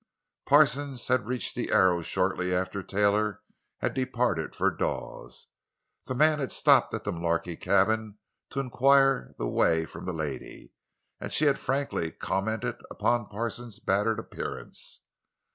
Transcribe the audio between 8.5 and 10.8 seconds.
inquire the way from the lady,